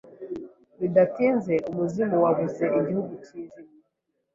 Bidatinze, 0.79 1.53
umuzimu 1.69 2.17
wabuze 2.23 2.65
igihu 2.79 3.03
cyijimye. 3.23 3.69